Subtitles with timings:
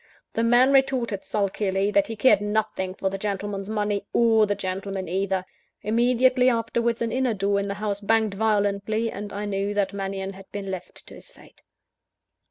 [0.33, 5.07] The man retorted sulkily, that he cared nothing for the gentleman's money, or the gentleman
[5.07, 5.45] either.
[5.83, 10.33] Immediately afterwards an inner door in the house banged violently; and I knew that Mannion
[10.33, 11.61] had been left to his fate.